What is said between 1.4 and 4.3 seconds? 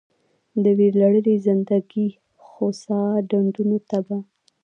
زندګي خوسا ډنډونو ته به